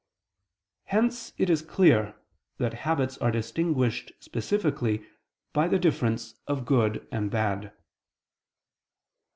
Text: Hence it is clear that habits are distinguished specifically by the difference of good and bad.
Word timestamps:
Hence 0.85 1.31
it 1.37 1.47
is 1.47 1.61
clear 1.61 2.15
that 2.57 2.73
habits 2.89 3.19
are 3.19 3.29
distinguished 3.29 4.11
specifically 4.19 5.05
by 5.53 5.67
the 5.67 5.77
difference 5.77 6.33
of 6.47 6.65
good 6.65 7.07
and 7.11 7.29
bad. 7.29 7.71